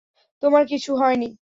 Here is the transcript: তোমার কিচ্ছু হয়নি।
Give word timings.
তোমার 0.43 0.63
কিচ্ছু 0.67 0.91
হয়নি। 0.95 1.29